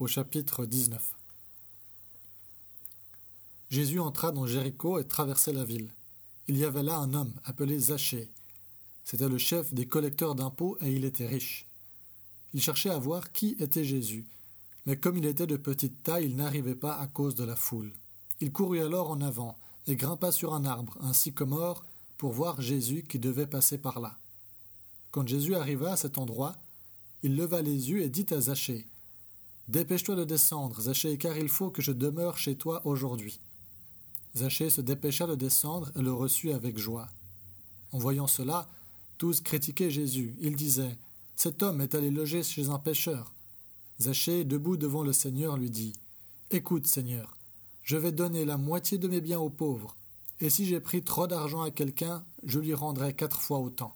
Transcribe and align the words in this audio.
au 0.00 0.06
chapitre 0.06 0.64
19. 0.64 1.14
Jésus 3.68 4.00
entra 4.00 4.32
dans 4.32 4.46
Jéricho 4.46 4.98
et 4.98 5.06
traversait 5.06 5.52
la 5.52 5.64
ville. 5.64 5.92
Il 6.48 6.56
y 6.56 6.64
avait 6.64 6.82
là 6.82 6.96
un 6.96 7.12
homme 7.12 7.34
appelé 7.44 7.78
Zachée. 7.78 8.30
C'était 9.04 9.28
le 9.28 9.36
chef 9.36 9.74
des 9.74 9.86
collecteurs 9.86 10.34
d'impôts 10.34 10.78
et 10.80 10.90
il 10.90 11.04
était 11.04 11.26
riche. 11.26 11.66
Il 12.54 12.62
cherchait 12.62 12.88
à 12.88 12.98
voir 12.98 13.30
qui 13.30 13.56
était 13.60 13.84
Jésus, 13.84 14.26
mais 14.86 14.96
comme 14.96 15.18
il 15.18 15.26
était 15.26 15.46
de 15.46 15.58
petite 15.58 16.02
taille, 16.02 16.24
il 16.24 16.36
n'arrivait 16.36 16.74
pas 16.74 16.96
à 16.96 17.06
cause 17.06 17.34
de 17.34 17.44
la 17.44 17.54
foule. 17.54 17.92
Il 18.40 18.52
courut 18.52 18.80
alors 18.80 19.10
en 19.10 19.20
avant 19.20 19.58
et 19.86 19.96
grimpa 19.96 20.32
sur 20.32 20.54
un 20.54 20.64
arbre, 20.64 20.96
un 21.02 21.12
sycomore, 21.12 21.84
pour 22.16 22.32
voir 22.32 22.62
Jésus 22.62 23.04
qui 23.06 23.18
devait 23.18 23.46
passer 23.46 23.76
par 23.76 24.00
là. 24.00 24.16
Quand 25.10 25.28
Jésus 25.28 25.54
arriva 25.54 25.92
à 25.92 25.96
cet 25.96 26.16
endroit, 26.16 26.56
il 27.22 27.36
leva 27.36 27.60
les 27.60 27.90
yeux 27.90 28.00
et 28.00 28.08
dit 28.08 28.26
à 28.30 28.40
Zachée 28.40 28.86
Dépêche-toi 29.70 30.16
de 30.16 30.24
descendre, 30.24 30.80
Zachée, 30.80 31.16
car 31.16 31.38
il 31.38 31.48
faut 31.48 31.70
que 31.70 31.80
je 31.80 31.92
demeure 31.92 32.36
chez 32.36 32.56
toi 32.56 32.84
aujourd'hui. 32.84 33.38
Zachée 34.36 34.68
se 34.68 34.80
dépêcha 34.80 35.28
de 35.28 35.36
descendre 35.36 35.92
et 35.94 36.02
le 36.02 36.12
reçut 36.12 36.50
avec 36.50 36.76
joie. 36.76 37.08
En 37.92 37.98
voyant 37.98 38.26
cela, 38.26 38.66
tous 39.16 39.40
critiquaient 39.40 39.92
Jésus. 39.92 40.34
Ils 40.40 40.56
disaient 40.56 40.98
Cet 41.36 41.62
homme 41.62 41.80
est 41.80 41.94
allé 41.94 42.10
loger 42.10 42.42
chez 42.42 42.68
un 42.68 42.80
pêcheur. 42.80 43.32
Zachée, 44.00 44.42
debout 44.42 44.76
devant 44.76 45.04
le 45.04 45.12
Seigneur, 45.12 45.56
lui 45.56 45.70
dit 45.70 45.92
Écoute, 46.50 46.88
Seigneur, 46.88 47.36
je 47.84 47.96
vais 47.96 48.10
donner 48.10 48.44
la 48.44 48.56
moitié 48.56 48.98
de 48.98 49.06
mes 49.06 49.20
biens 49.20 49.38
aux 49.38 49.50
pauvres, 49.50 49.94
et 50.40 50.50
si 50.50 50.66
j'ai 50.66 50.80
pris 50.80 51.04
trop 51.04 51.28
d'argent 51.28 51.62
à 51.62 51.70
quelqu'un, 51.70 52.24
je 52.42 52.58
lui 52.58 52.74
rendrai 52.74 53.14
quatre 53.14 53.40
fois 53.40 53.60
autant. 53.60 53.94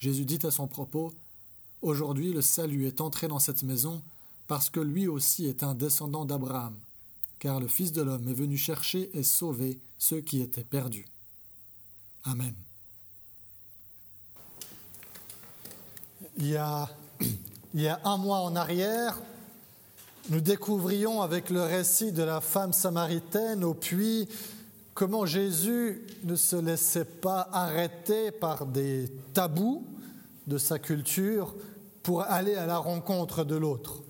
Jésus 0.00 0.24
dit 0.24 0.44
à 0.44 0.50
son 0.50 0.66
propos 0.66 1.12
Aujourd'hui, 1.82 2.32
le 2.32 2.42
salut 2.42 2.88
est 2.88 3.00
entré 3.00 3.28
dans 3.28 3.38
cette 3.38 3.62
maison 3.62 4.02
parce 4.46 4.70
que 4.70 4.80
lui 4.80 5.08
aussi 5.08 5.46
est 5.46 5.62
un 5.62 5.74
descendant 5.74 6.24
d'Abraham, 6.24 6.74
car 7.38 7.60
le 7.60 7.68
Fils 7.68 7.92
de 7.92 8.02
l'homme 8.02 8.28
est 8.28 8.34
venu 8.34 8.56
chercher 8.56 9.10
et 9.16 9.22
sauver 9.22 9.78
ceux 9.98 10.20
qui 10.20 10.40
étaient 10.40 10.64
perdus. 10.64 11.06
Amen. 12.24 12.54
Il 16.38 16.46
y 16.48 16.56
a, 16.56 16.88
un 18.04 18.16
mois 18.16 18.40
en 18.40 18.56
arrière, 18.56 19.20
nous 20.30 20.40
découvrions 20.40 21.20
avec 21.22 21.50
le 21.50 21.62
récit 21.62 22.12
de 22.12 22.22
la 22.22 22.40
femme 22.40 22.72
samaritaine 22.72 23.64
au 23.64 23.74
puits 23.74 24.28
comment 24.94 25.26
Jésus 25.26 26.02
ne 26.24 26.36
se 26.36 26.56
laissait 26.56 27.04
pas 27.04 27.48
arrêter 27.52 28.30
par 28.30 28.66
des 28.66 29.10
tabous 29.34 29.84
de 30.46 30.58
sa 30.58 30.78
culture 30.78 31.54
pour 32.02 32.22
aller 32.22 32.54
à 32.54 32.66
la 32.66 32.78
rencontre 32.78 33.44
de 33.44 33.56
l'autre. 33.56 34.01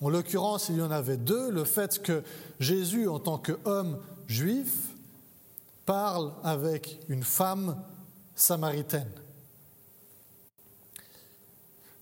En 0.00 0.08
l'occurrence, 0.08 0.68
il 0.68 0.76
y 0.76 0.82
en 0.82 0.90
avait 0.90 1.16
deux. 1.16 1.50
Le 1.50 1.64
fait 1.64 2.00
que 2.00 2.22
Jésus, 2.60 3.08
en 3.08 3.18
tant 3.18 3.38
qu'homme 3.38 3.98
juif, 4.26 4.94
parle 5.86 6.32
avec 6.44 7.00
une 7.08 7.24
femme 7.24 7.76
samaritaine. 8.34 9.10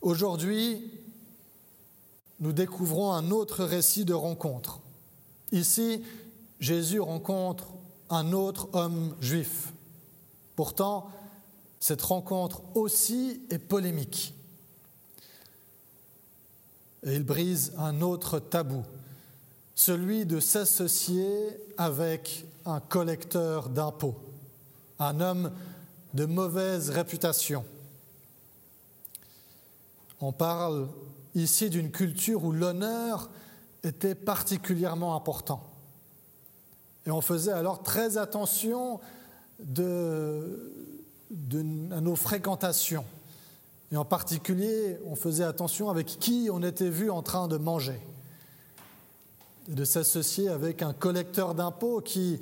Aujourd'hui, 0.02 0.90
nous 2.40 2.52
découvrons 2.52 3.12
un 3.12 3.30
autre 3.30 3.64
récit 3.64 4.04
de 4.04 4.12
rencontre. 4.12 4.80
Ici, 5.52 6.02
Jésus 6.60 7.00
rencontre 7.00 7.68
un 8.10 8.32
autre 8.32 8.68
homme 8.74 9.16
juif. 9.20 9.72
Pourtant, 10.54 11.08
cette 11.80 12.02
rencontre 12.02 12.62
aussi 12.74 13.40
est 13.50 13.58
polémique 13.58 14.35
et 17.06 17.14
il 17.14 17.22
brise 17.22 17.72
un 17.78 18.02
autre 18.02 18.40
tabou, 18.40 18.82
celui 19.76 20.26
de 20.26 20.40
s'associer 20.40 21.56
avec 21.78 22.44
un 22.64 22.80
collecteur 22.80 23.68
d'impôts, 23.68 24.16
un 24.98 25.20
homme 25.20 25.52
de 26.14 26.24
mauvaise 26.24 26.90
réputation. 26.90 27.64
On 30.20 30.32
parle 30.32 30.88
ici 31.36 31.70
d'une 31.70 31.92
culture 31.92 32.44
où 32.44 32.50
l'honneur 32.50 33.30
était 33.84 34.16
particulièrement 34.16 35.14
important. 35.14 35.62
Et 37.06 37.12
on 37.12 37.20
faisait 37.20 37.52
alors 37.52 37.84
très 37.84 38.18
attention 38.18 38.98
à 39.60 39.70
nos 42.00 42.16
fréquentations. 42.16 43.04
Et 43.92 43.96
en 43.96 44.04
particulier, 44.04 44.98
on 45.06 45.14
faisait 45.14 45.44
attention 45.44 45.90
avec 45.90 46.06
qui 46.06 46.48
on 46.52 46.62
était 46.62 46.90
vu 46.90 47.10
en 47.10 47.22
train 47.22 47.46
de 47.48 47.56
manger. 47.56 48.00
Et 49.68 49.74
de 49.74 49.84
s'associer 49.84 50.48
avec 50.48 50.82
un 50.82 50.92
collecteur 50.92 51.54
d'impôts 51.54 52.00
qui 52.00 52.40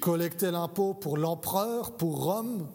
collectait 0.00 0.50
l'impôt 0.50 0.94
pour 0.94 1.16
l'empereur, 1.16 1.92
pour 1.92 2.24
Rome, 2.24 2.66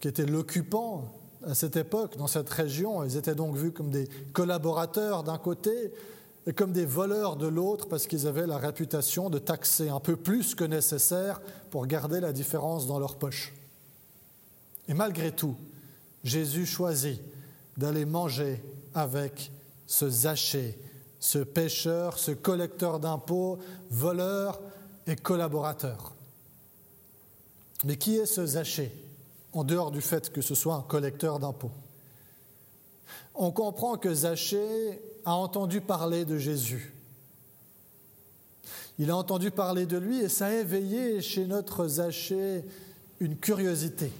qui 0.00 0.08
était 0.08 0.26
l'occupant 0.26 1.12
à 1.46 1.54
cette 1.54 1.76
époque 1.76 2.16
dans 2.16 2.26
cette 2.26 2.48
région. 2.48 3.04
Ils 3.04 3.16
étaient 3.16 3.34
donc 3.34 3.56
vus 3.56 3.72
comme 3.72 3.90
des 3.90 4.08
collaborateurs 4.32 5.24
d'un 5.24 5.38
côté 5.38 5.92
et 6.46 6.52
comme 6.52 6.72
des 6.72 6.86
voleurs 6.86 7.36
de 7.36 7.46
l'autre 7.46 7.88
parce 7.88 8.06
qu'ils 8.06 8.26
avaient 8.26 8.46
la 8.46 8.58
réputation 8.58 9.30
de 9.30 9.38
taxer 9.38 9.88
un 9.88 10.00
peu 10.00 10.16
plus 10.16 10.54
que 10.54 10.64
nécessaire 10.64 11.40
pour 11.70 11.86
garder 11.86 12.20
la 12.20 12.32
différence 12.32 12.86
dans 12.86 12.98
leur 12.98 13.16
poche. 13.16 13.52
Et 14.88 14.94
malgré 14.94 15.32
tout, 15.32 15.56
Jésus 16.24 16.66
choisit 16.66 17.20
d'aller 17.76 18.06
manger 18.06 18.62
avec 18.94 19.52
ce 19.86 20.08
Zachée, 20.08 20.78
ce 21.20 21.38
pêcheur, 21.38 22.18
ce 22.18 22.30
collecteur 22.30 22.98
d'impôts, 22.98 23.58
voleur 23.90 24.60
et 25.06 25.16
collaborateur. 25.16 26.14
Mais 27.84 27.96
qui 27.96 28.16
est 28.16 28.26
ce 28.26 28.46
Zachée, 28.46 28.90
en 29.52 29.64
dehors 29.64 29.90
du 29.90 30.00
fait 30.00 30.32
que 30.32 30.40
ce 30.40 30.54
soit 30.54 30.74
un 30.74 30.82
collecteur 30.82 31.38
d'impôts? 31.38 31.72
On 33.34 33.50
comprend 33.50 33.98
que 33.98 34.14
Zachée 34.14 35.00
a 35.24 35.34
entendu 35.34 35.80
parler 35.80 36.24
de 36.24 36.38
Jésus. 36.38 36.94
Il 38.98 39.10
a 39.10 39.16
entendu 39.16 39.50
parler 39.50 39.86
de 39.86 39.98
lui 39.98 40.20
et 40.20 40.28
ça 40.28 40.46
a 40.46 40.54
éveillé 40.54 41.20
chez 41.20 41.46
notre 41.46 41.86
Zachée 41.88 42.64
une 43.20 43.36
curiosité. 43.36 44.10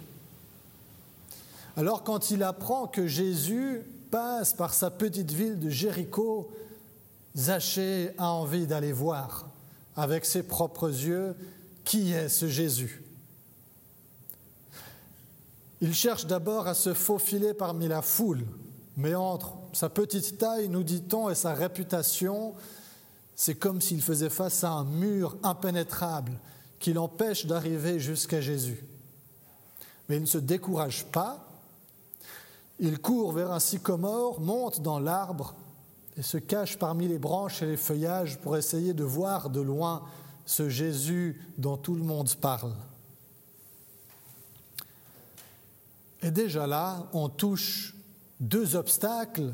Alors 1.76 2.04
quand 2.04 2.30
il 2.30 2.42
apprend 2.42 2.86
que 2.86 3.06
Jésus 3.06 3.82
passe 4.10 4.52
par 4.52 4.74
sa 4.74 4.90
petite 4.90 5.32
ville 5.32 5.58
de 5.58 5.70
Jéricho, 5.70 6.50
Zachée 7.36 8.12
a 8.16 8.28
envie 8.28 8.66
d'aller 8.66 8.92
voir 8.92 9.48
avec 9.96 10.24
ses 10.24 10.44
propres 10.44 10.88
yeux 10.88 11.34
qui 11.84 12.12
est 12.12 12.28
ce 12.28 12.48
Jésus. 12.48 13.02
Il 15.80 15.94
cherche 15.94 16.26
d'abord 16.26 16.68
à 16.68 16.74
se 16.74 16.94
faufiler 16.94 17.54
parmi 17.54 17.88
la 17.88 18.02
foule, 18.02 18.44
mais 18.96 19.14
entre 19.14 19.54
sa 19.72 19.88
petite 19.88 20.38
taille, 20.38 20.68
nous 20.68 20.84
dit-on, 20.84 21.28
et 21.28 21.34
sa 21.34 21.52
réputation, 21.52 22.54
c'est 23.34 23.56
comme 23.56 23.80
s'il 23.80 24.00
faisait 24.00 24.30
face 24.30 24.62
à 24.62 24.70
un 24.70 24.84
mur 24.84 25.36
impénétrable 25.42 26.32
qui 26.78 26.92
l'empêche 26.92 27.46
d'arriver 27.46 27.98
jusqu'à 27.98 28.40
Jésus. 28.40 28.84
Mais 30.08 30.16
il 30.16 30.22
ne 30.22 30.26
se 30.26 30.38
décourage 30.38 31.04
pas, 31.06 31.53
il 32.78 32.98
court 32.98 33.32
vers 33.32 33.52
un 33.52 33.60
sycomore, 33.60 34.40
monte 34.40 34.80
dans 34.80 34.98
l'arbre 34.98 35.54
et 36.16 36.22
se 36.22 36.38
cache 36.38 36.78
parmi 36.78 37.08
les 37.08 37.18
branches 37.18 37.62
et 37.62 37.66
les 37.66 37.76
feuillages 37.76 38.38
pour 38.38 38.56
essayer 38.56 38.94
de 38.94 39.04
voir 39.04 39.50
de 39.50 39.60
loin 39.60 40.02
ce 40.46 40.68
Jésus 40.68 41.40
dont 41.58 41.76
tout 41.76 41.94
le 41.94 42.02
monde 42.02 42.32
parle. 42.36 42.72
Et 46.22 46.30
déjà 46.30 46.66
là, 46.66 47.06
on 47.12 47.28
touche 47.28 47.94
deux 48.40 48.76
obstacles 48.76 49.52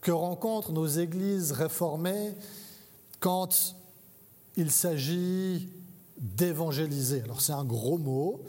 que 0.00 0.10
rencontrent 0.10 0.72
nos 0.72 0.86
églises 0.86 1.52
réformées 1.52 2.34
quand 3.20 3.76
il 4.56 4.70
s'agit 4.70 5.68
d'évangéliser. 6.18 7.22
Alors 7.22 7.40
c'est 7.40 7.52
un 7.52 7.64
gros 7.64 7.98
mot 7.98 8.42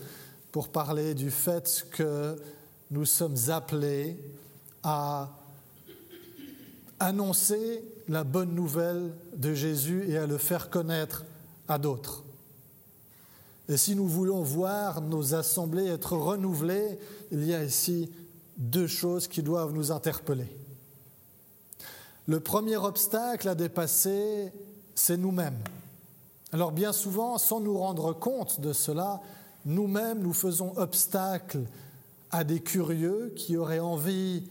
pour 0.52 0.70
parler 0.70 1.14
du 1.14 1.32
fait 1.32 1.88
que 1.92 2.42
nous 2.92 3.06
sommes 3.06 3.38
appelés 3.50 4.18
à, 4.84 5.30
annoncer 7.00 7.84
la 8.08 8.24
bonne 8.24 8.54
nouvelle 8.54 9.12
de 9.36 9.56
Jésus 9.56 10.06
et 10.08 10.18
à 10.18 10.28
le 10.28 10.38
faire 10.38 10.70
connaître 10.70 11.26
à 11.68 11.80
d'autres. 11.80 12.24
Et 13.68 13.78
si 13.78 13.96
nous 13.96 14.08
voulons 14.08 14.44
voir 14.44 15.02
nos 15.02 15.34
assemblées 15.34 15.88
être 15.88 16.16
renouvelées, 16.16 17.00
il 17.32 17.44
y 17.46 17.56
a 17.56 17.64
ici 17.64 18.12
deux 18.58 18.86
choses 18.86 19.28
qui 19.28 19.42
doivent 19.42 19.74
nous 19.74 19.92
interpeller. 19.92 20.56
Le 22.28 22.40
premier 22.40 22.78
obstacle 22.78 23.50
à 23.50 23.56
dépasser, 23.56 24.52
c'est 24.94 25.18
nous-mêmes. 25.18 25.58
Alors 26.52 26.72
bien 26.72 26.94
souvent, 26.94 27.40
sans 27.40 27.62
nous 27.62 27.78
rendre 27.80 28.14
compte 28.14 28.62
de 28.62 28.74
cela, 28.74 29.22
nous-mêmes 29.66 30.22
nous 30.22 30.34
faisons 30.34 30.78
obstacle 30.78 31.62
à 32.32 32.44
des 32.44 32.60
curieux 32.60 33.34
qui 33.36 33.58
auraient 33.58 33.80
envie 33.80 34.44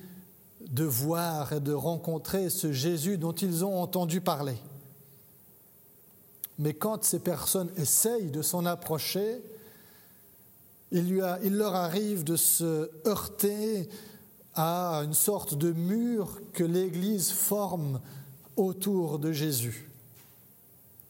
de 0.69 0.85
voir 0.85 1.53
et 1.53 1.61
de 1.61 1.73
rencontrer 1.73 2.50
ce 2.50 2.73
Jésus 2.73 3.19
dont 3.19 3.32
ils 3.32 3.65
ont 3.65 3.81
entendu 3.81 4.21
parler. 4.21 4.56
Mais 6.59 6.75
quand 6.75 7.05
ces 7.05 7.21
personnes 7.21 7.71
essayent 7.77 8.31
de 8.31 8.43
s'en 8.43 8.67
approcher, 8.67 9.43
il, 10.93 11.09
lui 11.09 11.23
il, 11.43 11.56
leur 11.56 11.75
arrive 11.75 12.23
de 12.23 12.37
se 12.37 12.91
heurter 13.06 13.88
à 14.55 15.00
une 15.05 15.15
sorte 15.15 15.55
de 15.55 15.73
mur 15.73 16.41
que 16.53 16.65
l'Église 16.65 17.31
forme 17.31 18.00
autour 18.56 19.19
de 19.19 19.32
Jésus. 19.32 19.91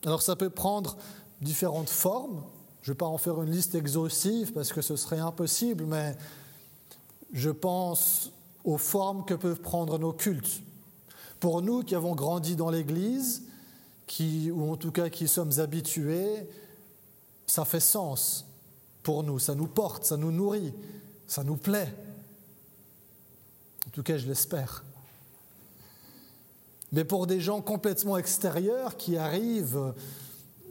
Alors 0.05 0.23
ça 0.23 0.37
peut 0.37 0.51
prendre 0.51 0.97
différentes 1.41 1.91
formes. 1.91 2.43
Je 2.83 2.91
ne 2.91 2.95
vais 2.95 2.99
pas 2.99 3.07
en 3.07 3.19
faire 3.19 3.43
une 3.43 3.51
liste 3.51 3.75
exhaustive 3.75 4.53
parce 4.53 4.73
que 4.73 4.83
ce 4.83 4.95
serait 4.95 5.19
impossible, 5.19 5.85
mais 5.85 6.17
je 7.33 7.51
pense 7.51 8.33
aux 8.65 8.79
formes 8.79 9.25
que 9.25 9.35
peuvent 9.35 9.61
prendre 9.61 9.99
nos 9.99 10.13
cultes. 10.13 10.63
Pour 11.39 11.63
nous 11.63 11.83
qui 11.83 11.95
avons 11.95 12.15
grandi 12.15 12.57
dans 12.57 12.71
l'Église, 12.71 13.43
qui, 14.07 14.51
ou 14.51 14.71
en 14.71 14.77
tout 14.77 14.93
cas 14.93 15.09
qui 15.09 15.29
sommes 15.29 15.59
habitués, 15.59 16.49
ça 17.47 17.65
fait 17.65 17.81
sens 17.81 18.47
pour 19.03 19.23
nous, 19.23 19.39
ça 19.39 19.55
nous 19.55 19.67
porte, 19.67 20.05
ça 20.05 20.17
nous 20.17 20.33
nourrit, 20.33 20.75
ça 21.27 21.43
nous 21.45 21.57
plaît. 21.57 21.93
En 23.87 23.91
tout 23.91 24.03
cas, 24.03 24.19
je 24.19 24.27
l'espère. 24.27 24.85
Mais 26.93 27.05
pour 27.05 27.27
des 27.27 27.41
gens 27.41 27.61
complètement 27.61 28.19
extérieurs 28.19 28.97
qui 28.97 29.17
arrivent 29.17 29.95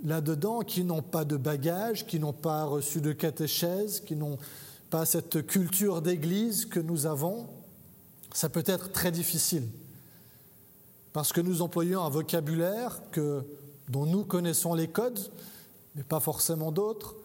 là-dedans, 0.04 0.62
qui 0.62 0.84
n'ont 0.84 1.02
pas 1.02 1.26
de 1.26 1.38
bagages, 1.38 2.06
qui 2.06 2.20
n'ont 2.20 2.34
pas 2.34 2.66
reçu 2.66 3.02
de 3.02 3.14
catéchèse, 3.14 4.02
qui 4.02 4.16
n'ont 4.16 4.38
pas 4.90 5.06
cette 5.06 5.46
culture 5.46 6.02
d'église 6.02 6.66
que 6.66 6.80
nous 6.80 7.06
avons, 7.06 7.48
ça 8.34 8.50
peut 8.50 8.64
être 8.66 8.92
très 8.92 9.12
difficile. 9.12 9.68
Parce 11.14 11.34
que 11.34 11.42
nous 11.42 11.62
employons 11.62 12.04
un 12.04 12.10
vocabulaire 12.10 13.02
dont 13.88 14.06
nous 14.06 14.24
connaissons 14.24 14.74
les 14.74 14.88
codes, 14.88 15.20
mais 15.96 16.04
pas 16.04 16.20
forcément 16.20 16.72
d'autres. 16.72 17.16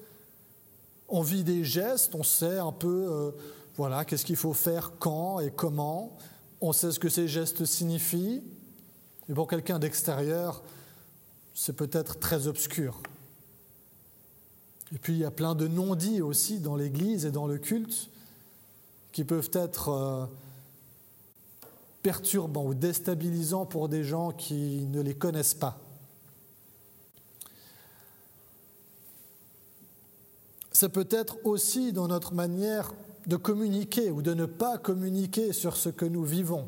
On 1.09 1.23
vit 1.23 1.45
des 1.45 1.65
gestes, 1.65 2.15
on 2.15 2.23
sait 2.23 2.59
un 2.59 2.73
peu 2.73 3.07
euh, 3.11 3.31
voilà, 3.77 4.05
qu'est-ce 4.05 4.25
qu'il 4.25 4.37
faut 4.37 4.55
faire 4.55 4.93
quand 4.99 5.41
et 5.41 5.51
comment. 5.51 6.17
On 6.61 6.73
sait 6.73 6.93
ce 6.93 6.99
que 6.99 7.09
ces 7.09 7.29
gestes 7.29 7.65
signifient. 7.67 8.43
Et 9.29 9.35
pour 9.35 9.49
quelqu'un 9.49 9.79
d'extérieur, 9.79 10.63
c'est 11.55 11.75
peut-être 11.75 12.19
très 12.19 12.47
obscur. 12.47 13.01
Et 14.93 14.99
puis 14.99 15.15
il 15.15 15.19
y 15.21 15.25
a 15.25 15.31
plein 15.31 15.55
de 15.55 15.67
non-dits 15.67 16.21
aussi 16.21 16.61
dans 16.61 16.77
l'Église 16.77 17.25
et 17.27 17.31
dans 17.31 17.47
le 17.47 17.59
culte 17.59 18.11
qui 19.13 19.25
peuvent 19.25 19.51
être 19.53 19.89
euh, 19.89 20.27
perturbants 22.03 22.67
ou 22.67 22.75
déstabilisants 22.75 23.65
pour 23.65 23.89
des 23.89 24.05
gens 24.05 24.33
qui 24.33 24.87
ne 24.91 25.01
les 25.01 25.15
connaissent 25.15 25.55
pas. 25.55 25.79
C'est 30.73 30.89
peut-être 30.89 31.39
aussi 31.45 31.93
dans 31.93 32.09
notre 32.09 32.35
manière 32.35 32.93
de 33.27 33.37
communiquer 33.37 34.11
ou 34.11 34.23
de 34.23 34.35
ne 34.35 34.45
pas 34.45 34.77
communiquer 34.77 35.53
sur 35.53 35.77
ce 35.77 35.89
que 35.89 36.05
nous 36.05 36.25
vivons. 36.25 36.67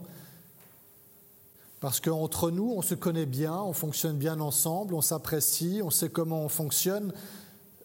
Parce 1.80 2.00
qu'entre 2.00 2.50
nous, 2.50 2.72
on 2.74 2.82
se 2.82 2.94
connaît 2.94 3.26
bien, 3.26 3.60
on 3.60 3.72
fonctionne 3.72 4.16
bien 4.16 4.40
ensemble, 4.40 4.94
on 4.94 5.02
s'apprécie, 5.02 5.80
on 5.82 5.90
sait 5.90 6.08
comment 6.08 6.40
on 6.42 6.48
fonctionne, 6.48 7.12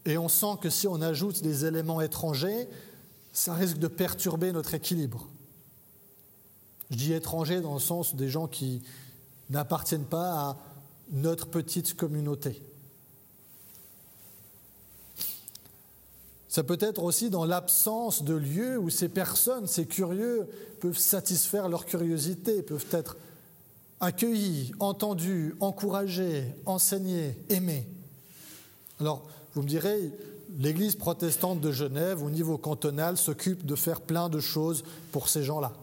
et 0.06 0.18
on 0.18 0.30
sent 0.30 0.58
que 0.62 0.70
si 0.70 0.88
on 0.88 1.02
ajoute 1.02 1.42
des 1.42 1.66
éléments 1.66 2.02
étrangers, 2.02 2.68
ça 3.32 3.54
risque 3.54 3.78
de 3.78 3.88
perturber 3.88 4.52
notre 4.52 4.74
équilibre. 4.74 5.28
Je 6.90 6.98
dis 6.98 7.14
étrangers 7.14 7.62
dans 7.62 7.74
le 7.74 7.80
sens 7.80 8.16
des 8.16 8.30
gens 8.30 8.48
qui 8.48 8.82
n'appartiennent 9.50 10.06
pas 10.06 10.34
à 10.34 10.58
notre 11.12 11.48
petite 11.48 11.96
communauté. 11.96 12.62
Ça 16.50 16.64
peut 16.64 16.78
être 16.82 17.02
aussi 17.02 17.30
dans 17.30 17.46
l'absence 17.46 18.24
de 18.24 18.34
lieux 18.34 18.78
où 18.78 18.90
ces 18.90 19.08
personnes, 19.08 19.68
ces 19.68 19.86
curieux, 19.86 20.50
peuvent 20.82 20.98
satisfaire 20.98 21.70
leur 21.70 21.86
curiosité, 21.86 22.62
peuvent 22.62 22.88
être 22.92 23.16
accueillis, 24.02 24.74
entendus, 24.80 25.56
encouragés, 25.62 26.54
enseignés, 26.66 27.38
aimés. 27.48 27.88
Alors, 29.00 29.30
vous 29.54 29.62
me 29.62 29.68
direz, 29.68 30.12
l'Église 30.60 30.96
protestante 30.96 31.62
de 31.62 31.72
Genève, 31.72 32.24
au 32.24 32.30
niveau 32.30 32.58
cantonal, 32.58 33.18
s'occupe 33.18 33.66
de 33.66 33.76
faire 33.76 34.02
plein 34.02 34.30
de 34.30 34.40
choses 34.40 34.84
pour 35.12 35.30
ces 35.30 35.44
gens-là. 35.44 35.74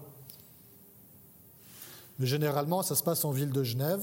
Mais 2.19 2.27
généralement, 2.27 2.83
ça 2.83 2.95
se 2.95 3.03
passe 3.03 3.25
en 3.25 3.31
ville 3.31 3.51
de 3.51 3.63
Genève, 3.63 4.01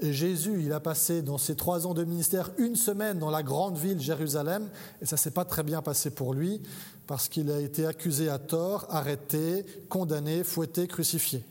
et 0.00 0.12
Jésus, 0.12 0.62
il 0.62 0.72
a 0.72 0.78
passé 0.78 1.22
dans 1.22 1.38
ses 1.38 1.56
trois 1.56 1.86
ans 1.86 1.94
de 1.94 2.04
ministère 2.04 2.50
une 2.56 2.76
semaine 2.76 3.18
dans 3.18 3.30
la 3.30 3.42
grande 3.42 3.76
ville 3.76 4.00
Jérusalem, 4.00 4.68
et 5.02 5.06
ça 5.06 5.16
s'est 5.16 5.32
pas 5.32 5.44
très 5.44 5.64
bien 5.64 5.82
passé 5.82 6.10
pour 6.10 6.34
lui, 6.34 6.60
parce 7.06 7.28
qu'il 7.28 7.50
a 7.50 7.60
été 7.60 7.84
accusé 7.84 8.28
à 8.28 8.38
tort, 8.38 8.86
arrêté, 8.90 9.64
condamné, 9.88 10.44
fouetté, 10.44 10.86
crucifié. 10.86 11.42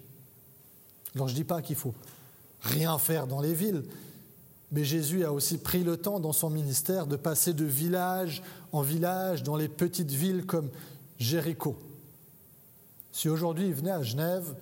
Alors 1.15 1.27
je 1.27 1.33
ne 1.33 1.37
dis 1.37 1.43
pas 1.43 1.61
qu'il 1.61 1.75
faut 1.75 1.93
rien 2.61 2.97
faire 2.99 3.27
dans 3.27 3.41
les 3.41 3.53
villes, 3.53 3.83
mais 4.71 4.83
Jésus 4.83 5.23
a 5.23 5.31
aussi 5.31 5.57
pris 5.57 5.83
le 5.83 5.97
temps 5.97 6.19
dans 6.19 6.33
son 6.33 6.49
ministère 6.49 7.07
de 7.07 7.15
passer 7.15 7.53
de 7.53 7.65
village 7.65 8.43
en 8.71 8.81
village 8.81 9.43
dans 9.43 9.55
les 9.55 9.69
petites 9.69 10.11
villes 10.11 10.45
comme 10.45 10.69
Jéricho. 11.19 11.77
Si 13.11 13.29
aujourd'hui 13.29 13.67
il 13.67 13.73
venait 13.73 13.91
à 13.91 14.03
Genève, 14.03 14.55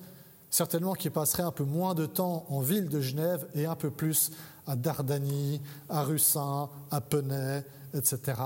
certainement 0.50 0.94
qu'il 0.94 1.10
passerait 1.10 1.42
un 1.42 1.50
peu 1.50 1.64
moins 1.64 1.94
de 1.94 2.06
temps 2.06 2.46
en 2.48 2.60
ville 2.60 2.88
de 2.88 3.00
Genève 3.00 3.46
et 3.54 3.66
un 3.66 3.74
peu 3.74 3.90
plus 3.90 4.30
à 4.66 4.76
Dardanie, 4.76 5.60
à 5.88 6.02
Russin, 6.02 6.70
à 6.90 7.00
Penay, 7.00 7.64
etc., 7.94 8.40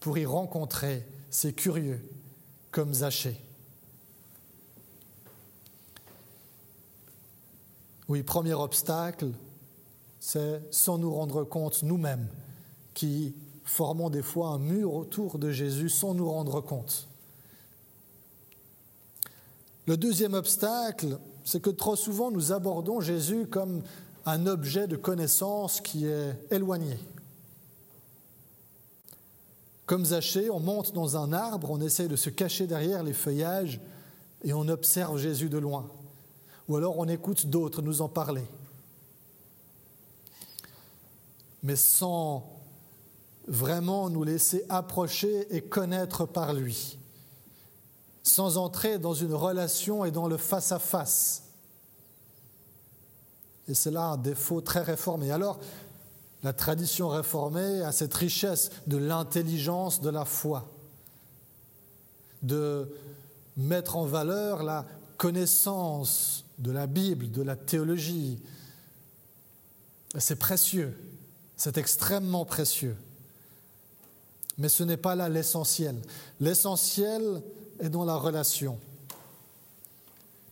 pour 0.00 0.18
y 0.18 0.26
rencontrer 0.26 1.06
ces 1.30 1.52
curieux 1.52 2.00
comme 2.70 2.92
Zachée. 2.94 3.40
Oui, 8.08 8.22
premier 8.22 8.54
obstacle, 8.54 9.30
c'est 10.26 10.60
sans 10.72 10.98
nous 10.98 11.14
rendre 11.14 11.44
compte 11.44 11.84
nous-mêmes 11.84 12.26
qui 12.94 13.32
formons 13.62 14.10
des 14.10 14.22
fois 14.22 14.48
un 14.48 14.58
mur 14.58 14.92
autour 14.92 15.38
de 15.38 15.52
Jésus 15.52 15.88
sans 15.88 16.14
nous 16.14 16.28
rendre 16.28 16.60
compte. 16.60 17.06
Le 19.86 19.96
deuxième 19.96 20.34
obstacle, 20.34 21.20
c'est 21.44 21.62
que 21.62 21.70
trop 21.70 21.94
souvent 21.94 22.32
nous 22.32 22.50
abordons 22.50 23.00
Jésus 23.00 23.46
comme 23.46 23.84
un 24.24 24.48
objet 24.48 24.88
de 24.88 24.96
connaissance 24.96 25.80
qui 25.80 26.06
est 26.06 26.36
éloigné. 26.50 26.98
Comme 29.84 30.06
Zachée, 30.06 30.50
on 30.50 30.58
monte 30.58 30.92
dans 30.92 31.16
un 31.16 31.32
arbre, 31.32 31.70
on 31.70 31.80
essaie 31.80 32.08
de 32.08 32.16
se 32.16 32.30
cacher 32.30 32.66
derrière 32.66 33.04
les 33.04 33.12
feuillages 33.12 33.80
et 34.42 34.52
on 34.52 34.66
observe 34.66 35.18
Jésus 35.18 35.48
de 35.48 35.58
loin. 35.58 35.88
Ou 36.68 36.74
alors 36.74 36.98
on 36.98 37.06
écoute 37.06 37.46
d'autres 37.46 37.80
nous 37.80 38.02
en 38.02 38.08
parler. 38.08 38.42
Mais 41.66 41.76
sans 41.76 42.48
vraiment 43.46 44.08
nous 44.08 44.24
laisser 44.24 44.64
approcher 44.68 45.54
et 45.54 45.60
connaître 45.60 46.24
par 46.24 46.54
lui 46.54 46.96
sans 48.26 48.58
entrer 48.58 48.98
dans 48.98 49.14
une 49.14 49.34
relation 49.34 50.04
et 50.04 50.10
dans 50.10 50.26
le 50.26 50.36
face-à-face. 50.36 51.44
Et 53.68 53.74
c'est 53.74 53.92
là 53.92 54.02
un 54.06 54.16
défaut 54.16 54.60
très 54.60 54.82
réformé. 54.82 55.30
Alors, 55.30 55.60
la 56.42 56.52
tradition 56.52 57.08
réformée 57.08 57.82
a 57.82 57.92
cette 57.92 58.14
richesse 58.14 58.70
de 58.88 58.96
l'intelligence 58.96 60.00
de 60.00 60.10
la 60.10 60.24
foi, 60.24 60.68
de 62.42 62.92
mettre 63.56 63.96
en 63.96 64.06
valeur 64.06 64.64
la 64.64 64.86
connaissance 65.16 66.44
de 66.58 66.72
la 66.72 66.88
Bible, 66.88 67.30
de 67.30 67.42
la 67.42 67.54
théologie. 67.54 68.40
C'est 70.18 70.36
précieux, 70.36 70.98
c'est 71.56 71.78
extrêmement 71.78 72.44
précieux. 72.44 72.96
Mais 74.58 74.68
ce 74.68 74.84
n'est 74.84 74.96
pas 74.96 75.14
là 75.14 75.28
l'essentiel. 75.28 76.00
L'essentiel, 76.40 77.42
et 77.80 77.88
dans 77.88 78.04
la 78.04 78.16
relation. 78.16 78.78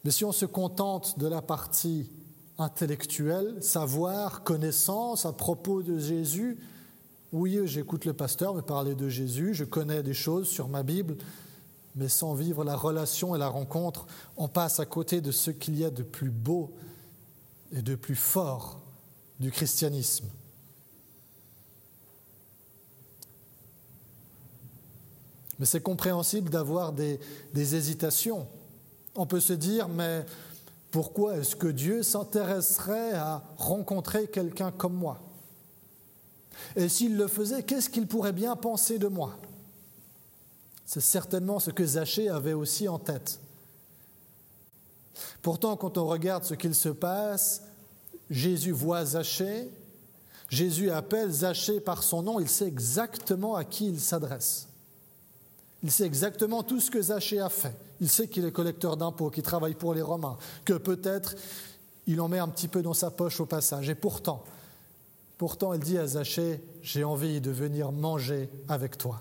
Mais 0.05 0.11
si 0.11 0.25
on 0.25 0.33
se 0.33 0.45
contente 0.45 1.19
de 1.19 1.27
la 1.27 1.43
partie 1.43 2.11
intellectuel, 2.59 3.63
savoir, 3.63 4.45
connaissance 4.45 5.27
à 5.27 5.33
propos 5.33 5.83
de 5.83 5.99
Jésus. 5.99 6.59
Oui, 7.33 7.59
j'écoute 7.65 8.05
le 8.05 8.13
pasteur 8.13 8.55
me 8.55 8.61
parler 8.61 8.95
de 8.95 9.09
Jésus, 9.09 9.55
je 9.55 9.65
connais 9.65 10.03
des 10.05 10.15
choses 10.15 10.47
sur 10.47 10.69
ma 10.69 10.85
Bible, 10.85 11.17
mais 11.97 12.09
sans 12.09 12.35
vivre 12.35 12.63
la 12.63 12.77
relation 12.77 13.35
et 13.35 13.39
la 13.39 13.49
rencontre, 13.49 14.07
on 14.37 14.47
passe 14.47 14.79
à 14.79 14.87
côté 14.87 15.21
de 15.21 15.33
ce 15.33 15.51
qu'il 15.51 15.77
y 15.77 15.85
a 15.85 15.91
de 15.91 16.05
plus 16.05 16.31
beau 16.31 16.73
et 17.73 17.83
de 17.83 17.97
plus 17.97 18.15
fort 18.15 18.79
du 19.41 19.51
christianisme. 19.51 20.27
Mais 25.59 25.67
c'est 25.67 25.81
compréhensible 25.81 26.51
d'avoir 26.51 26.93
des, 26.93 27.19
hésitations. 27.55 28.47
On 29.15 29.27
peut 29.27 29.41
se 29.41 29.53
dire, 29.53 29.89
mais 29.89 30.25
pourquoi 30.91 31.37
est-ce 31.37 31.57
que 31.57 31.69
Dieu 31.69 32.03
s'intéresserait 32.03 33.13
à 33.13 33.43
rencontrer 33.57 34.27
quelqu'un 34.27 34.73
comme 34.73 34.95
moi? 34.95 35.21
Et 36.77 36.89
s'il 36.89 37.17
le 37.17 37.29
faisait, 37.29 37.63
qu'est-ce 37.63 37.91
qu'il 37.91 38.07
pourrait 38.07 38.33
bien 38.33 38.57
penser 38.57 38.99
de 38.99 39.09
moi? 39.09 39.37
C'est 40.87 41.01
certainement 41.01 41.61
ce 41.61 41.71
que 41.71 41.85
Zachée 41.85 42.29
avait 42.29 42.53
aussi 42.53 42.89
en 42.89 42.99
tête. 42.99 43.41
Pourtant, 45.43 45.77
quand 45.77 45.99
on 45.99 46.07
regarde 46.07 46.45
ce 46.45 46.55
qu'il 46.55 46.75
se 46.75 46.89
passe, 46.89 47.63
Jésus 48.31 48.73
voit 48.73 49.05
Zachée, 49.05 49.71
Jésus 50.49 50.91
appelle 50.91 51.31
Zachée 51.31 51.81
par 51.81 52.03
son 52.03 52.23
nom, 52.23 52.41
il 52.41 52.49
sait 52.49 52.67
exactement 52.67 53.55
à 53.55 53.65
qui 53.65 53.89
il 53.89 54.01
s'adresse. 54.01 54.69
Il 55.85 55.91
sait 55.91 56.07
exactement 56.07 56.63
tout 56.63 56.81
ce 56.81 56.91
que 56.91 57.01
Zachée 57.01 57.41
a 57.41 57.51
fait. 57.51 57.77
Il 58.01 58.09
sait 58.09 58.27
qu'il 58.27 58.47
est 58.47 58.53
collecteur 58.53 58.97
d'impôts, 58.97 59.29
qu'il 59.29 59.43
travaille 59.43 59.75
pour 59.75 59.93
les 59.93 60.01
Romains, 60.01 60.39
que 60.65 60.73
peut-être 60.73 61.37
il 62.07 62.23
en 62.23 62.29
met 62.29 62.39
un 62.39 62.49
petit 62.49 62.69
peu 62.69 62.81
dans 62.81 62.95
sa 62.95 63.11
poche 63.11 63.39
au 63.39 63.45
passage. 63.45 63.91
Et 63.91 63.95
pourtant, 63.95 64.43
pourtant, 65.37 65.75
il 65.75 65.81
dit 65.81 65.99
à 65.99 66.07
Zachée, 66.07 66.65
j'ai 66.83 67.05
envie 67.05 67.43
de 67.43 67.51
venir 67.51 67.93
manger 67.93 68.49
avec 68.67 68.97
toi. 68.97 69.21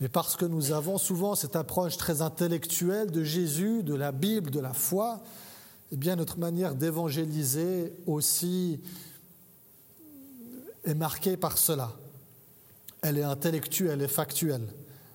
Mais 0.00 0.08
parce 0.08 0.34
que 0.34 0.44
nous 0.44 0.72
avons 0.72 0.98
souvent 0.98 1.36
cette 1.36 1.54
approche 1.54 1.96
très 1.96 2.22
intellectuelle 2.22 3.12
de 3.12 3.22
Jésus, 3.22 3.84
de 3.84 3.94
la 3.94 4.10
Bible, 4.10 4.50
de 4.50 4.58
la 4.58 4.74
foi, 4.74 5.22
eh 5.92 6.16
notre 6.16 6.40
manière 6.40 6.74
d'évangéliser 6.74 7.92
aussi 8.06 8.80
est 10.84 10.94
marquée 10.94 11.36
par 11.36 11.56
cela 11.56 11.92
elle 13.04 13.18
est 13.18 13.22
intellectuelle, 13.22 13.90
elle 13.92 14.02
est 14.02 14.08
factuelle. 14.08 14.66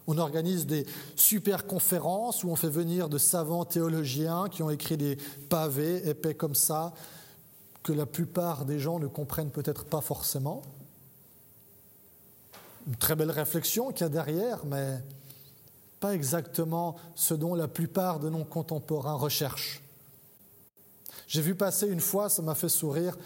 On 0.06 0.20
organise 0.20 0.68
des 0.68 0.86
super 1.16 1.66
conférences 1.66 2.44
où 2.44 2.50
on 2.50 2.56
fait 2.56 2.70
venir 2.70 3.10
de 3.10 3.18
savants 3.18 3.66
théologiens 3.66 4.48
qui 4.48 4.62
ont 4.62 4.70
écrit 4.70 4.96
des 4.96 5.18
pavés 5.50 6.08
épais 6.08 6.36
comme 6.36 6.54
ça, 6.54 6.94
que 7.82 7.92
la 7.92 8.06
plupart 8.06 8.66
des 8.66 8.78
gens 8.80 9.00
ne 9.00 9.08
comprennent 9.08 9.50
peut-être 9.50 9.86
pas 9.86 10.02
forcément. 10.02 10.62
Une 12.86 12.96
très 12.96 13.16
belle 13.16 13.32
réflexion 13.32 13.92
qu'il 13.92 14.02
y 14.02 14.06
a 14.06 14.10
derrière, 14.10 14.66
mais 14.66 15.00
pas 16.00 16.14
exactement 16.14 16.96
ce 17.16 17.34
dont 17.34 17.56
la 17.56 17.68
plupart 17.68 18.20
de 18.20 18.30
nos 18.30 18.44
contemporains 18.44 19.16
recherchent. 19.16 19.82
J'ai 21.28 21.42
vu 21.42 21.56
passer 21.56 21.88
une 21.88 22.02
fois, 22.02 22.30
ça 22.30 22.44
m'a 22.44 22.56
fait 22.56 22.70
sourire, 22.70 23.18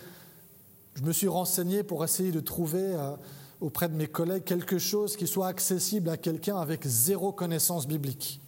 je 0.95 1.01
me 1.01 1.11
suis 1.11 1.27
renseigné 1.27 1.83
pour 1.83 2.05
essayer 2.05 2.31
de 2.31 2.39
trouver 2.39 2.95
euh, 2.95 3.15
auprès 3.63 3.87
de 3.87 3.95
mes 3.95 4.07
collègues 4.07 4.43
quelque 4.43 4.77
chose 4.77 5.15
qui 5.15 5.25
soit 5.25 5.47
accessible 5.47 6.09
à 6.09 6.17
quelqu'un 6.17 6.57
avec 6.57 6.85
zéro 6.85 7.31
connaissance 7.31 7.87
biblique. 7.87 8.41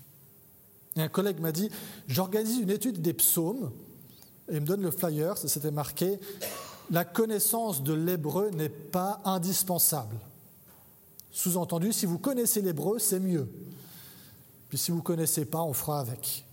Et 0.98 1.02
un 1.02 1.08
collègue 1.08 1.40
m'a 1.40 1.54
dit, 1.54 1.70
j'organise 2.08 2.60
une 2.60 2.70
étude 2.70 3.02
des 3.02 3.14
psaumes, 3.14 3.72
et 4.52 4.56
il 4.56 4.62
me 4.62 4.66
donne 4.66 4.82
le 4.82 4.92
flyer, 4.92 5.38
ça 5.38 5.48
s'était 5.48 5.72
marqué, 5.72 6.20
la 6.92 7.06
connaissance 7.06 7.82
de 7.82 7.94
l'hébreu 7.94 8.50
n'est 8.50 8.68
pas 8.68 9.22
indispensable. 9.24 10.18
Sous-entendu, 11.32 11.94
si 11.94 12.06
vous 12.06 12.20
connaissez 12.20 12.62
l'hébreu, 12.62 13.00
c'est 13.00 13.22
mieux. 13.22 13.48
Puis 14.68 14.78
si 14.78 14.92
vous 14.92 14.98
ne 14.98 15.04
connaissez 15.04 15.46
pas, 15.46 15.64
on 15.64 15.74
fera 15.74 16.02
avec. 16.02 16.46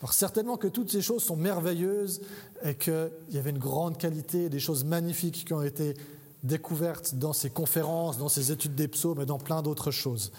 Alors 0.00 0.14
certainement 0.14 0.56
que 0.56 0.68
toutes 0.68 0.90
ces 0.90 1.02
choses 1.02 1.22
sont 1.22 1.36
merveilleuses 1.36 2.22
et 2.64 2.74
qu'il 2.74 3.10
y 3.30 3.38
avait 3.38 3.50
une 3.50 3.58
grande 3.58 3.98
qualité, 3.98 4.48
des 4.48 4.60
choses 4.60 4.84
magnifiques 4.84 5.44
qui 5.44 5.52
ont 5.52 5.62
été 5.62 5.94
découvertes 6.42 7.14
dans 7.14 7.32
ces 7.32 7.50
conférences, 7.50 8.18
dans 8.18 8.28
ces 8.28 8.52
études 8.52 8.74
des 8.74 8.88
psaumes 8.88 9.20
et 9.20 9.26
dans 9.26 9.38
plein 9.38 9.62
d'autres 9.62 9.90
choses. 9.90 10.32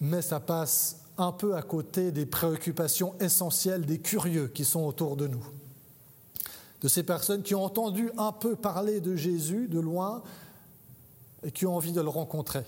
Mais 0.00 0.22
ça 0.22 0.40
passe 0.40 0.96
un 1.18 1.32
peu 1.32 1.54
à 1.54 1.62
côté 1.62 2.12
des 2.12 2.26
préoccupations 2.26 3.14
essentielles 3.20 3.84
des 3.84 3.98
curieux 3.98 4.48
qui 4.48 4.64
sont 4.64 4.80
autour 4.80 5.16
de 5.16 5.26
nous. 5.26 5.44
De 6.80 6.88
ces 6.88 7.02
personnes 7.02 7.42
qui 7.42 7.54
ont 7.54 7.64
entendu 7.64 8.10
un 8.16 8.32
peu 8.32 8.56
parler 8.56 9.00
de 9.00 9.16
Jésus 9.16 9.68
de 9.68 9.78
loin 9.78 10.22
et 11.42 11.50
qui 11.50 11.66
ont 11.66 11.76
envie 11.76 11.92
de 11.92 12.00
le 12.00 12.08
rencontrer. 12.08 12.64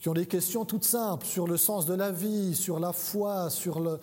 Qui 0.00 0.08
ont 0.08 0.14
des 0.14 0.26
questions 0.26 0.64
toutes 0.64 0.84
simples 0.84 1.26
sur 1.26 1.46
le 1.46 1.58
sens 1.58 1.84
de 1.84 1.92
la 1.92 2.12
vie, 2.12 2.54
sur 2.54 2.80
la 2.80 2.94
foi, 2.94 3.50
sur 3.50 3.98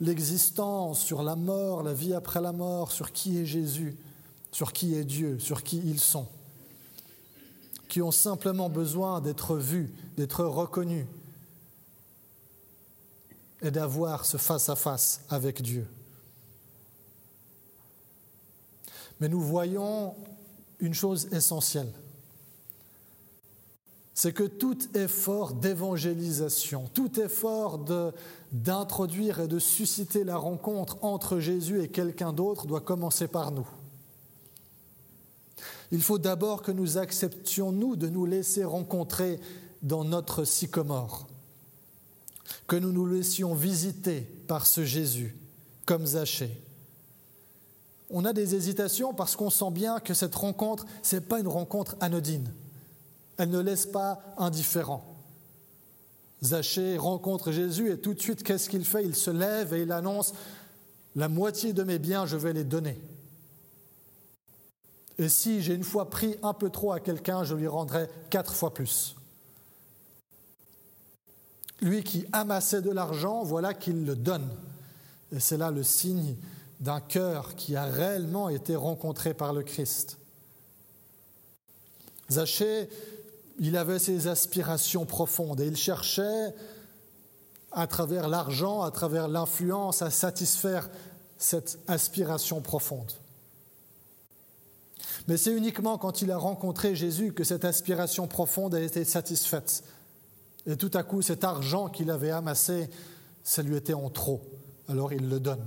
l'existence, 0.00 1.00
sur 1.00 1.22
la 1.22 1.36
mort, 1.36 1.82
la 1.82 1.92
vie 1.92 2.14
après 2.14 2.40
la 2.40 2.52
mort, 2.52 2.92
sur 2.92 3.12
qui 3.12 3.38
est 3.38 3.44
Jésus 3.44 3.96
sur 4.52 4.72
qui 4.72 4.94
est 4.94 5.04
Dieu, 5.04 5.38
sur 5.38 5.62
qui 5.62 5.78
ils 5.78 6.00
sont, 6.00 6.26
qui 7.88 8.02
ont 8.02 8.10
simplement 8.10 8.68
besoin 8.68 9.20
d'être 9.20 9.56
vus, 9.56 9.92
d'être 10.16 10.44
reconnus 10.44 11.06
et 13.62 13.70
d'avoir 13.70 14.24
ce 14.24 14.36
face-à-face 14.36 15.22
avec 15.28 15.62
Dieu. 15.62 15.86
Mais 19.20 19.28
nous 19.28 19.40
voyons 19.40 20.14
une 20.78 20.94
chose 20.94 21.28
essentielle, 21.32 21.92
c'est 24.14 24.32
que 24.32 24.44
tout 24.44 24.78
effort 24.96 25.52
d'évangélisation, 25.52 26.90
tout 26.92 27.20
effort 27.20 27.80
d'introduire 28.52 29.40
et 29.40 29.48
de 29.48 29.58
susciter 29.58 30.24
la 30.24 30.36
rencontre 30.36 30.98
entre 31.02 31.38
Jésus 31.38 31.82
et 31.82 31.88
quelqu'un 31.88 32.32
d'autre 32.32 32.66
doit 32.66 32.80
commencer 32.80 33.28
par 33.28 33.50
nous. 33.50 33.66
Il 35.92 36.02
faut 36.02 36.18
d'abord 36.18 36.62
que 36.62 36.70
nous 36.70 36.98
acceptions, 36.98 37.72
nous, 37.72 37.96
de 37.96 38.08
nous 38.08 38.26
laisser 38.26 38.64
rencontrer 38.64 39.40
dans 39.82 40.04
notre 40.04 40.44
sycomore, 40.44 41.26
que 42.66 42.76
nous 42.76 42.92
nous 42.92 43.06
laissions 43.06 43.54
visiter 43.54 44.20
par 44.46 44.66
ce 44.66 44.84
Jésus, 44.84 45.36
comme 45.86 46.06
Zachée. 46.06 46.60
On 48.10 48.24
a 48.24 48.32
des 48.32 48.54
hésitations 48.54 49.14
parce 49.14 49.36
qu'on 49.36 49.50
sent 49.50 49.70
bien 49.70 50.00
que 50.00 50.14
cette 50.14 50.34
rencontre, 50.34 50.84
ce 51.02 51.16
n'est 51.16 51.22
pas 51.22 51.40
une 51.40 51.48
rencontre 51.48 51.96
anodine. 52.00 52.52
Elle 53.36 53.50
ne 53.50 53.60
laisse 53.60 53.86
pas 53.86 54.20
indifférent. 54.36 55.06
Zachée 56.42 56.96
rencontre 56.96 57.52
Jésus 57.52 57.90
et 57.90 57.98
tout 57.98 58.14
de 58.14 58.20
suite, 58.20 58.42
qu'est-ce 58.42 58.68
qu'il 58.68 58.84
fait? 58.84 59.04
Il 59.04 59.14
se 59.14 59.30
lève 59.30 59.74
et 59.74 59.82
il 59.82 59.92
annonce, 59.92 60.32
la 61.16 61.28
moitié 61.28 61.72
de 61.72 61.82
mes 61.82 61.98
biens, 61.98 62.26
je 62.26 62.36
vais 62.36 62.52
les 62.52 62.64
donner. 62.64 63.00
Et 65.20 65.28
si 65.28 65.60
j'ai 65.60 65.74
une 65.74 65.84
fois 65.84 66.08
pris 66.08 66.36
un 66.42 66.54
peu 66.54 66.70
trop 66.70 66.92
à 66.92 66.98
quelqu'un, 66.98 67.44
je 67.44 67.54
lui 67.54 67.68
rendrai 67.68 68.08
quatre 68.30 68.54
fois 68.54 68.72
plus. 68.72 69.14
Lui 71.82 72.02
qui 72.02 72.24
amassait 72.32 72.80
de 72.80 72.90
l'argent, 72.90 73.42
voilà 73.44 73.74
qu'il 73.74 74.06
le 74.06 74.16
donne. 74.16 74.48
Et 75.30 75.38
c'est 75.38 75.58
là 75.58 75.70
le 75.70 75.82
signe 75.82 76.36
d'un 76.80 77.02
cœur 77.02 77.54
qui 77.54 77.76
a 77.76 77.84
réellement 77.84 78.48
été 78.48 78.74
rencontré 78.74 79.34
par 79.34 79.52
le 79.52 79.62
Christ. 79.62 80.16
Zachée, 82.30 82.88
il 83.58 83.76
avait 83.76 83.98
ses 83.98 84.26
aspirations 84.26 85.04
profondes 85.04 85.60
et 85.60 85.66
il 85.66 85.76
cherchait, 85.76 86.54
à 87.72 87.86
travers 87.86 88.26
l'argent, 88.26 88.80
à 88.80 88.90
travers 88.90 89.28
l'influence, 89.28 90.00
à 90.00 90.08
satisfaire 90.08 90.88
cette 91.36 91.78
aspiration 91.88 92.62
profonde. 92.62 93.12
Mais 95.28 95.36
c'est 95.36 95.52
uniquement 95.52 95.98
quand 95.98 96.22
il 96.22 96.30
a 96.30 96.36
rencontré 96.36 96.94
Jésus 96.94 97.32
que 97.32 97.44
cette 97.44 97.64
aspiration 97.64 98.26
profonde 98.26 98.74
a 98.74 98.80
été 98.80 99.04
satisfaite. 99.04 99.84
Et 100.66 100.76
tout 100.76 100.90
à 100.94 101.02
coup, 101.02 101.22
cet 101.22 101.44
argent 101.44 101.88
qu'il 101.88 102.10
avait 102.10 102.30
amassé, 102.30 102.90
ça 103.44 103.62
lui 103.62 103.76
était 103.76 103.94
en 103.94 104.10
trop. 104.10 104.42
Alors 104.88 105.12
il 105.12 105.28
le 105.28 105.40
donne. 105.40 105.64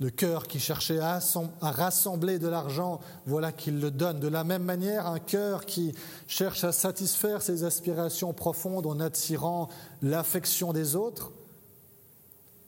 Le 0.00 0.10
cœur 0.10 0.48
qui 0.48 0.58
cherchait 0.58 0.98
à 0.98 1.20
rassembler 1.60 2.38
de 2.38 2.48
l'argent, 2.48 3.00
voilà 3.26 3.52
qu'il 3.52 3.80
le 3.80 3.90
donne. 3.90 4.18
De 4.18 4.28
la 4.28 4.42
même 4.42 4.64
manière, 4.64 5.06
un 5.06 5.20
cœur 5.20 5.66
qui 5.66 5.94
cherche 6.26 6.64
à 6.64 6.72
satisfaire 6.72 7.42
ses 7.42 7.62
aspirations 7.64 8.32
profondes 8.32 8.86
en 8.86 8.98
attirant 8.98 9.68
l'affection 10.02 10.72
des 10.72 10.96
autres, 10.96 11.32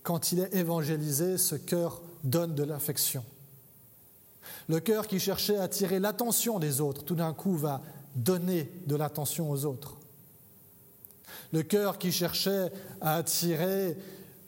quand 0.02 0.30
il 0.30 0.38
est 0.38 0.54
évangélisé, 0.54 1.37
ce 1.37 1.56
cœur 1.56 2.00
donne 2.23 2.54
de 2.54 2.62
l'affection. 2.62 3.25
Le 4.68 4.80
cœur 4.80 5.06
qui 5.06 5.20
cherchait 5.20 5.56
à 5.56 5.64
attirer 5.64 6.00
l'attention 6.00 6.58
des 6.58 6.80
autres, 6.80 7.04
tout 7.04 7.14
d'un 7.14 7.32
coup 7.32 7.56
va 7.56 7.82
donner 8.14 8.70
de 8.87 8.96
l'attention 8.96 9.50
aux 9.50 9.64
autres. 9.64 9.96
Le 11.52 11.62
cœur 11.62 11.99
qui 11.99 12.11
cherchait 12.11 12.73
à 13.00 13.16
attirer 13.16 13.96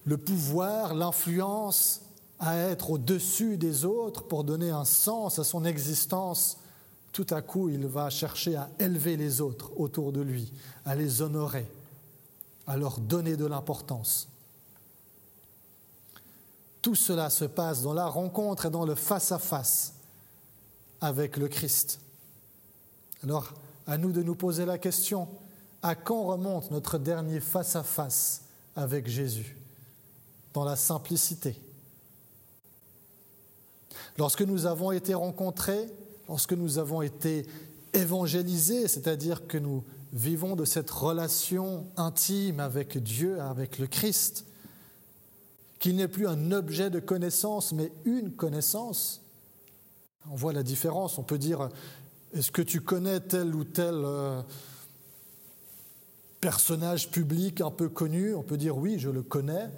le 0.05 0.17
pouvoir, 0.17 0.95
l'influence 0.95 2.01
à 2.41 2.57
être 2.57 2.91
au-dessus 2.91 3.57
des 3.57 3.85
autres 3.85 4.25
pour 4.25 4.45
donner 4.45 4.71
un 4.71 4.85
sens 4.85 5.39
à 5.39 5.45
son 5.45 5.65
existence, 5.65 6.59
tout 7.13 7.27
à 7.31 7.43
coup, 7.43 7.69
il 7.69 7.87
va 7.87 8.11
chercher 8.11 8.57
à 8.57 8.71
élever 8.79 9.17
les 9.17 9.41
autres 9.41 9.73
autour 9.77 10.13
de 10.13 10.21
lui, 10.21 10.53
à 10.85 10.95
les 10.95 11.23
honorer, 11.23 11.67
à 12.67 12.77
leur 12.77 12.99
donner 13.01 13.37
de 13.37 13.47
l'importance. 13.47 14.29
Tout 16.81 16.95
cela 16.95 17.29
se 17.29 17.45
passe 17.45 17.83
dans 17.83 17.95
la 17.95 18.07
rencontre 18.07 18.67
et 18.67 18.71
dans 18.71 18.87
le 18.87 18.95
face-à-face 18.95 19.95
avec 21.01 21.37
le 21.37 21.49
Christ. 21.49 22.01
Alors, 23.23 23.55
à 23.87 23.99
nous 23.99 24.13
de 24.13 24.23
nous 24.23 24.35
poser 24.35 24.67
la 24.67 24.79
question, 24.79 25.29
à 25.83 25.95
quand 25.95 26.25
remonte 26.25 26.71
notre 26.71 26.99
dernier 26.99 27.41
face-à-face 27.41 28.43
avec 28.77 29.09
Jésus 29.09 29.57
Dans 30.53 30.65
la 30.65 30.77
simplicité? 30.77 31.61
Lorsque 34.17 34.43
nous 34.43 34.67
avons 34.67 34.93
été 34.93 35.15
rencontrés, 35.15 35.87
lorsque 36.29 36.53
nous 36.53 36.79
avons 36.79 37.03
été 37.03 37.47
évangélisés, 37.95 38.89
c'est-à-dire 38.89 39.47
que 39.47 39.59
nous 39.59 39.85
vivons 40.13 40.57
de 40.57 40.65
cette 40.65 40.91
relation 40.91 41.87
intime 41.97 42.61
avec 42.61 42.99
Dieu, 42.99 43.41
avec 43.41 43.79
le 43.79 43.87
Christ, 43.87 44.45
qu'il 45.79 45.97
n'est 45.97 46.09
plus 46.09 46.27
un 46.27 46.51
objet 46.53 46.91
de 46.91 46.99
connaissance, 46.99 47.73
mais 47.73 47.93
une 48.05 48.33
connaissance. 48.33 49.23
On 50.31 50.35
voit 50.35 50.53
la 50.53 50.63
différence. 50.63 51.19
On 51.19 51.23
peut 51.23 51.39
dire, 51.39 51.69
est-ce 52.35 52.51
que 52.51 52.63
tu 52.63 52.81
connais 52.81 53.21
tel 53.21 53.55
ou 53.55 53.65
tel 53.65 53.95
euh, 53.95 54.43
personnage 56.41 57.11
public 57.11 57.61
un 57.61 57.71
peu 57.71 57.89
connu? 57.89 58.35
On 58.35 58.43
peut 58.43 58.57
dire, 58.57 58.77
oui, 58.77 58.99
je 58.99 59.11
le 59.11 59.23
connais. 59.23 59.69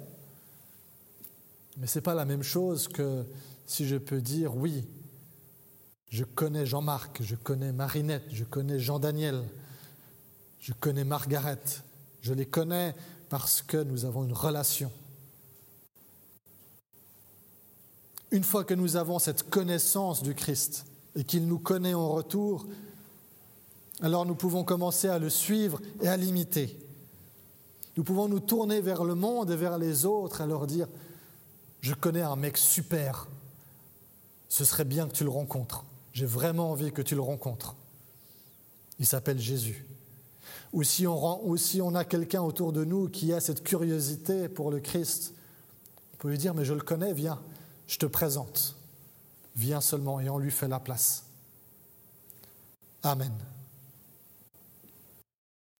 Mais 1.77 1.87
ce 1.87 1.99
n'est 1.99 2.03
pas 2.03 2.15
la 2.15 2.25
même 2.25 2.43
chose 2.43 2.87
que 2.87 3.25
si 3.65 3.87
je 3.87 3.95
peux 3.95 4.21
dire, 4.21 4.55
oui, 4.55 4.85
je 6.09 6.25
connais 6.25 6.65
Jean-Marc, 6.65 7.21
je 7.23 7.35
connais 7.35 7.71
Marinette, 7.71 8.25
je 8.31 8.43
connais 8.43 8.79
Jean-Daniel, 8.79 9.43
je 10.59 10.73
connais 10.73 11.05
Margaret. 11.05 11.61
Je 12.21 12.33
les 12.33 12.45
connais 12.45 12.93
parce 13.29 13.61
que 13.61 13.77
nous 13.77 14.05
avons 14.05 14.25
une 14.25 14.33
relation. 14.33 14.91
Une 18.31 18.43
fois 18.43 18.63
que 18.63 18.73
nous 18.73 18.95
avons 18.95 19.19
cette 19.19 19.49
connaissance 19.49 20.23
du 20.23 20.33
Christ 20.33 20.85
et 21.15 21.23
qu'il 21.25 21.47
nous 21.47 21.59
connaît 21.59 21.93
en 21.93 22.09
retour, 22.09 22.65
alors 24.01 24.25
nous 24.25 24.35
pouvons 24.35 24.63
commencer 24.63 25.09
à 25.09 25.19
le 25.19 25.29
suivre 25.29 25.81
et 26.01 26.07
à 26.07 26.15
l'imiter. 26.15 26.79
Nous 27.97 28.03
pouvons 28.03 28.29
nous 28.29 28.39
tourner 28.39 28.79
vers 28.79 29.03
le 29.03 29.15
monde 29.15 29.51
et 29.51 29.55
vers 29.57 29.77
les 29.77 30.05
autres 30.05 30.41
et 30.41 30.47
leur 30.47 30.65
dire, 30.65 30.87
je 31.81 31.93
connais 31.93 32.21
un 32.21 32.37
mec 32.37 32.57
super, 32.57 33.27
ce 34.47 34.63
serait 34.63 34.85
bien 34.85 35.07
que 35.07 35.13
tu 35.13 35.25
le 35.25 35.29
rencontres. 35.29 35.83
J'ai 36.13 36.25
vraiment 36.25 36.71
envie 36.71 36.91
que 36.91 37.01
tu 37.01 37.15
le 37.15 37.21
rencontres. 37.21 37.75
Il 38.99 39.05
s'appelle 39.05 39.39
Jésus. 39.39 39.85
Ou 40.71 40.83
si 40.83 41.05
on, 41.05 41.45
ou 41.45 41.57
si 41.57 41.81
on 41.81 41.95
a 41.95 42.05
quelqu'un 42.05 42.41
autour 42.41 42.71
de 42.71 42.85
nous 42.85 43.09
qui 43.09 43.33
a 43.33 43.41
cette 43.41 43.63
curiosité 43.63 44.47
pour 44.47 44.71
le 44.71 44.79
Christ, 44.79 45.33
on 46.13 46.17
peut 46.17 46.29
lui 46.29 46.37
dire, 46.37 46.53
mais 46.53 46.63
je 46.63 46.73
le 46.73 46.81
connais, 46.81 47.13
viens, 47.13 47.39
je 47.91 47.97
te 47.97 48.05
présente. 48.05 48.77
Viens 49.57 49.81
seulement 49.81 50.21
et 50.21 50.29
on 50.29 50.37
lui 50.37 50.49
fait 50.49 50.69
la 50.69 50.79
place. 50.79 51.25
Amen. 53.03 53.33